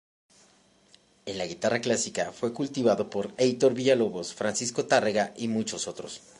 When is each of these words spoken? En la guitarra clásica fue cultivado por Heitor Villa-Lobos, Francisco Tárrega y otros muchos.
En 1.27 1.37
la 1.37 1.45
guitarra 1.45 1.79
clásica 1.79 2.31
fue 2.31 2.53
cultivado 2.53 3.07
por 3.11 3.35
Heitor 3.37 3.75
Villa-Lobos, 3.75 4.33
Francisco 4.33 4.87
Tárrega 4.87 5.31
y 5.37 5.43
otros 5.47 5.85
muchos. 5.85 6.21